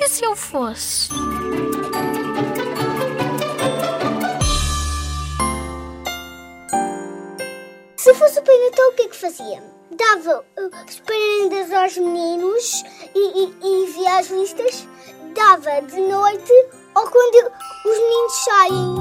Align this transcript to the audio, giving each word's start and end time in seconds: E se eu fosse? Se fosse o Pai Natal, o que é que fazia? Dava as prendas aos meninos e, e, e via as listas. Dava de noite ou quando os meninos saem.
E 0.00 0.08
se 0.08 0.24
eu 0.24 0.36
fosse? 0.36 1.08
Se 7.96 8.14
fosse 8.14 8.38
o 8.38 8.42
Pai 8.44 8.56
Natal, 8.58 8.88
o 8.88 8.92
que 8.92 9.02
é 9.02 9.08
que 9.08 9.16
fazia? 9.16 9.62
Dava 9.90 10.44
as 10.86 11.00
prendas 11.00 11.72
aos 11.72 11.96
meninos 11.96 12.84
e, 13.12 13.42
e, 13.42 13.56
e 13.60 13.86
via 13.92 14.18
as 14.18 14.30
listas. 14.30 14.86
Dava 15.34 15.82
de 15.82 16.00
noite 16.00 16.52
ou 16.94 17.10
quando 17.10 17.52
os 17.84 17.98
meninos 17.98 18.44
saem. 18.44 18.97